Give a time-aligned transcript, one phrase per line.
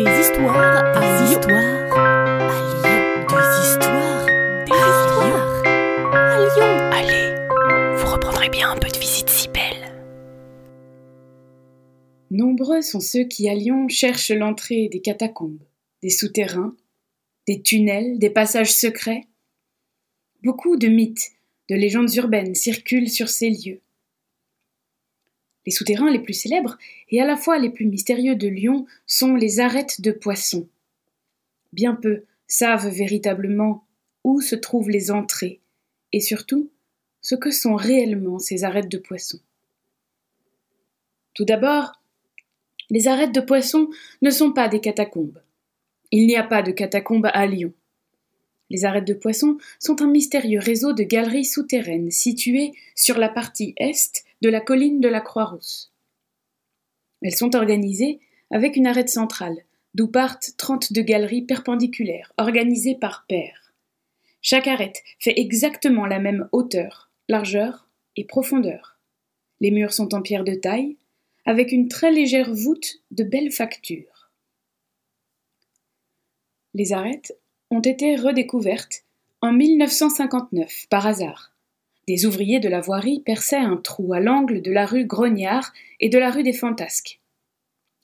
[0.00, 3.26] Des histoires des histoires à Lyon.
[3.28, 4.26] Des histoires
[4.64, 5.62] des histoires
[6.14, 6.72] à Lyon.
[6.90, 9.92] Allez, vous reprendrez bien un peu de visite si belle.
[12.30, 15.62] Nombreux sont ceux qui à Lyon cherchent l'entrée des catacombes,
[16.02, 16.74] des souterrains,
[17.46, 19.26] des tunnels, des passages secrets.
[20.42, 21.32] Beaucoup de mythes,
[21.68, 23.82] de légendes urbaines circulent sur ces lieux.
[25.66, 26.78] Les souterrains les plus célèbres
[27.10, 30.68] et à la fois les plus mystérieux de Lyon sont les arêtes de poissons.
[31.72, 33.84] Bien peu savent véritablement
[34.24, 35.60] où se trouvent les entrées
[36.12, 36.70] et surtout
[37.20, 39.40] ce que sont réellement ces arêtes de poissons.
[41.34, 41.92] Tout d'abord,
[42.88, 43.88] les arêtes de poissons
[44.22, 45.40] ne sont pas des catacombes.
[46.10, 47.72] Il n'y a pas de catacombes à Lyon.
[48.68, 53.74] Les arêtes de poissons sont un mystérieux réseau de galeries souterraines situées sur la partie
[53.76, 55.92] est de la colline de la Croix-Rousse.
[57.22, 63.72] Elles sont organisées avec une arête centrale, d'où partent trente-deux galeries perpendiculaires, organisées par paires.
[64.42, 68.98] Chaque arête fait exactement la même hauteur, largeur et profondeur.
[69.60, 70.96] Les murs sont en pierre de taille,
[71.44, 74.30] avec une très légère voûte de belle facture.
[76.74, 77.36] Les arêtes
[77.70, 79.04] ont été redécouvertes
[79.40, 81.52] en 1959 par hasard.
[82.08, 86.08] Des ouvriers de la voirie perçaient un trou à l'angle de la rue Grognard et
[86.08, 87.20] de la rue des Fantasques.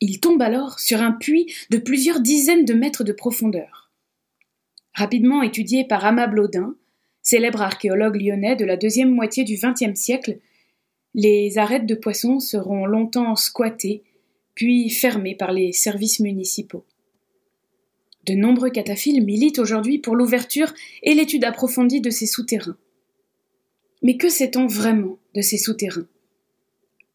[0.00, 3.90] Ils tombent alors sur un puits de plusieurs dizaines de mètres de profondeur.
[4.94, 6.74] Rapidement étudié par Amable Audin,
[7.22, 10.38] célèbre archéologue lyonnais de la deuxième moitié du XXe siècle,
[11.14, 14.02] les arêtes de poissons seront longtemps squattées,
[14.54, 16.84] puis fermées par les services municipaux.
[18.26, 22.76] De nombreux cataphiles militent aujourd'hui pour l'ouverture et l'étude approfondie de ces souterrains.
[24.02, 26.08] Mais que sait-on vraiment de ces souterrains?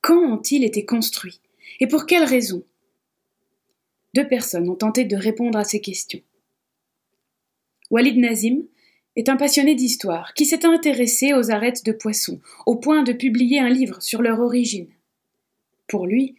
[0.02, 1.42] Quand ont-ils été construits?
[1.80, 2.64] Et pour quelles raisons?
[4.14, 6.22] Deux personnes ont tenté de répondre à ces questions.
[7.92, 8.64] Walid Nazim
[9.16, 13.60] est un passionné d'histoire qui s'est intéressé aux arêtes de poissons, au point de publier
[13.60, 14.90] un livre sur leur origine.
[15.88, 16.36] Pour lui,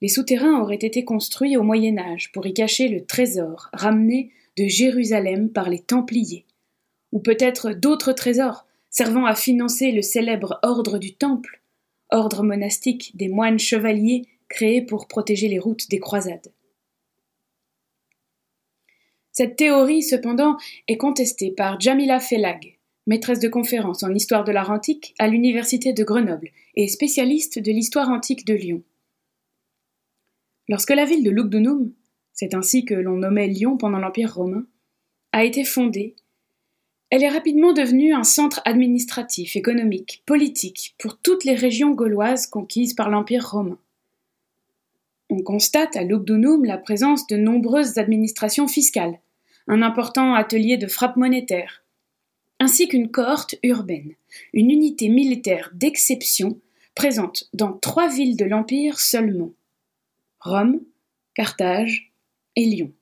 [0.00, 4.66] les souterrains auraient été construits au Moyen Âge pour y cacher le trésor ramené de
[4.66, 6.46] Jérusalem par les Templiers,
[7.12, 11.62] ou peut-être d'autres trésors servant à financer le célèbre ordre du Temple,
[12.10, 16.52] ordre monastique des moines chevaliers créé pour protéger les routes des croisades.
[19.32, 20.56] Cette théorie, cependant,
[20.88, 25.92] est contestée par Jamila Felag, maîtresse de conférences en histoire de l'art antique à l'université
[25.92, 28.82] de Grenoble et spécialiste de l'histoire antique de Lyon.
[30.68, 31.92] Lorsque la ville de Lugdunum,
[32.32, 34.66] c'est ainsi que l'on nommait Lyon pendant l'Empire romain,
[35.32, 36.16] a été fondée,
[37.10, 42.94] elle est rapidement devenue un centre administratif, économique, politique pour toutes les régions gauloises conquises
[42.94, 43.78] par l'Empire romain.
[45.28, 49.18] On constate à Lugdunum la présence de nombreuses administrations fiscales,
[49.66, 51.84] un important atelier de frappe monétaire,
[52.60, 54.14] ainsi qu'une cohorte urbaine,
[54.52, 56.60] une unité militaire d'exception
[56.94, 59.50] présente dans trois villes de l'Empire seulement
[60.40, 60.80] Rome,
[61.34, 62.12] Carthage
[62.56, 62.92] et Lyon.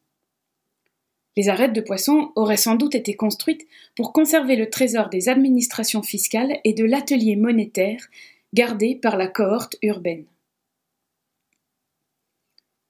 [1.38, 6.02] Les arêtes de poissons auraient sans doute été construites pour conserver le trésor des administrations
[6.02, 8.08] fiscales et de l'atelier monétaire
[8.54, 10.24] gardé par la cohorte urbaine.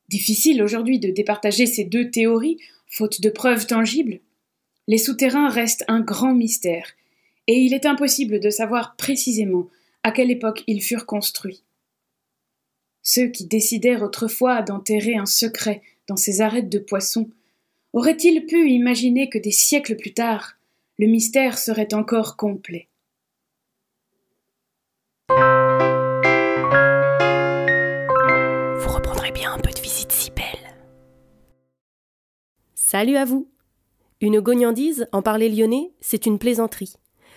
[0.09, 2.57] Difficile aujourd'hui de départager ces deux théories,
[2.87, 4.19] faute de preuves tangibles.
[4.87, 6.93] Les souterrains restent un grand mystère,
[7.49, 9.69] et il est impossible de savoir précisément
[10.05, 11.65] à quelle époque ils furent construits.
[13.03, 17.29] Ceux qui décidèrent autrefois d'enterrer un secret dans ces arêtes de poissons
[17.93, 20.55] auraient-ils pu imaginer que des siècles plus tard,
[20.99, 22.89] le mystère serait encore complet?
[25.31, 25.37] Vous
[28.95, 30.77] reprendrez bien un peu de visite si belle.
[32.75, 33.49] Salut à vous
[34.21, 36.95] Une gognandise, en parler lyonnais, c'est une plaisanterie.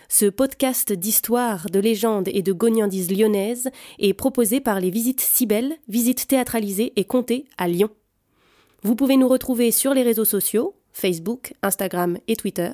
[0.10, 5.78] Ce podcast d'histoire, de légendes et de gognandises lyonnaises est proposé par les Visites Cybelles,
[5.88, 7.90] visites théâtralisées et comptées à Lyon.
[8.84, 12.72] Vous pouvez nous retrouver sur les réseaux sociaux, Facebook, Instagram et Twitter.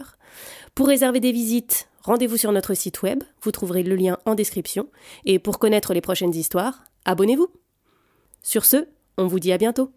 [0.74, 4.88] Pour réserver des visites, rendez-vous sur notre site web, vous trouverez le lien en description.
[5.26, 7.50] Et pour connaître les prochaines histoires, abonnez-vous.
[8.42, 8.88] Sur ce,
[9.18, 9.92] on vous dit à bientôt.